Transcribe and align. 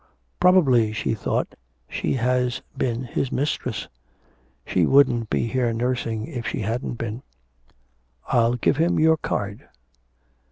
'Probably,' 0.39 0.93
she 0.93 1.13
thought, 1.13 1.53
'she 1.87 2.13
has 2.15 2.63
been 2.75 3.03
his 3.03 3.31
mistress. 3.31 3.87
She 4.65 4.83
wouldn't 4.87 5.29
be 5.29 5.45
here 5.45 5.71
nursing, 5.73 6.25
if 6.25 6.47
she 6.47 6.61
hadn't 6.61 6.95
been.' 6.95 7.21
'I'll 8.29 8.55
give 8.55 8.77
him 8.77 8.99
your 8.99 9.17
card.' 9.17 9.67